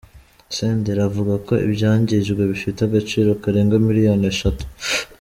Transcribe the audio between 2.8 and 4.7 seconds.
agaciro karenga miliyoni eshatu.